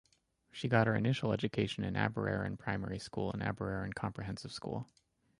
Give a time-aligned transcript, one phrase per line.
[0.51, 4.87] She got her initial education in Aberaeron Primary School and Aberaeron Comprehensive School.